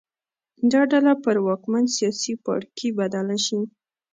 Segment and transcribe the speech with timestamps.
[0.71, 3.59] دا ډله پر واکمن سیاسي پاړکي بدله شي